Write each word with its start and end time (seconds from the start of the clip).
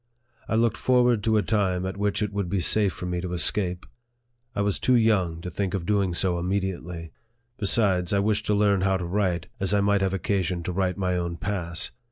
I 0.47 0.55
looked 0.55 0.77
forward 0.77 1.23
to 1.23 1.37
a 1.37 1.43
time 1.43 1.85
at 1.85 1.95
which 1.95 2.23
it 2.23 2.33
would 2.33 2.49
be 2.49 2.59
safe 2.59 2.91
for 2.91 3.05
me 3.05 3.21
to 3.21 3.33
escape. 3.33 3.85
I 4.55 4.63
was 4.63 4.79
too 4.79 4.95
young 4.95 5.41
to 5.41 5.51
think 5.51 5.75
of 5.75 5.85
doing 5.85 6.15
so 6.15 6.39
immediately; 6.39 7.11
besides, 7.59 8.11
I 8.11 8.17
wished 8.17 8.47
to 8.47 8.55
learn 8.55 8.81
how 8.81 8.97
to 8.97 9.05
write, 9.05 9.45
as 9.59 9.75
I 9.75 9.81
might 9.81 10.01
have 10.01 10.15
occasion 10.15 10.63
to 10.63 10.71
write 10.71 10.97
my 10.97 11.17
own 11.17 11.37
oass. 11.39 11.91